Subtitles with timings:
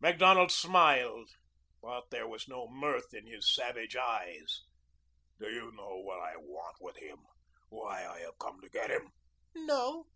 [0.00, 1.30] Macdonald smiled,
[1.80, 4.64] but there was no mirth in his savage eyes.
[5.38, 7.20] "Do you know what I want with him
[7.68, 9.12] why I have come to get him?"
[9.54, 10.06] "No."